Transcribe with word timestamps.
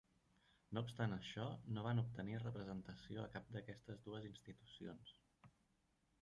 No 0.75 0.81
obstant 0.85 1.11
això, 1.17 1.43
no 1.75 1.83
van 1.87 2.01
obtenir 2.03 2.39
representació 2.45 3.21
a 3.25 3.29
cap 3.37 3.53
d'aquestes 3.57 4.01
dues 4.09 4.27
institucions. 4.31 5.15